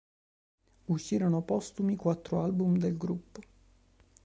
[0.85, 3.39] Uscirono postumi quattro album del gruppo.